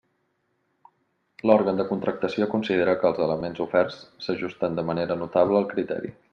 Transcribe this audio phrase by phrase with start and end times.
[1.49, 6.15] L'òrgan de contractació considera que els elements oferts s'ajusten de manera notable al criteri.